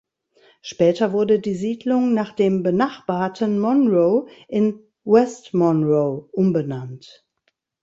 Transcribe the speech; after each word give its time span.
Später 0.63 1.11
wurde 1.13 1.37
die 1.39 1.53
Siedlung 1.53 2.15
nach 2.15 2.31
dem 2.31 2.63
benachbarten 2.63 3.59
Monroe 3.59 4.25
in 4.47 4.79
West 5.03 5.53
Monroe 5.53 6.27
umbenannt. 6.31 7.23